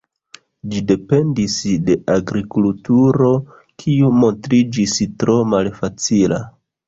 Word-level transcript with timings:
Ĝi 0.69 0.79
dependis 0.91 1.57
de 1.89 1.97
agrikulturo, 2.13 3.29
kiu 3.83 4.09
montriĝis 4.23 4.97
tro 5.25 5.37
malfacila. 5.53 6.41